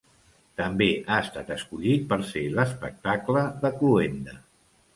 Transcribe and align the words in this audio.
També 0.61 0.87
ha 1.15 1.19
estat 1.25 1.51
escollit 1.57 2.09
per 2.15 2.19
ser 2.31 2.45
l’espectacle 2.57 3.47
de 3.67 3.75
cloenda. 3.83 4.39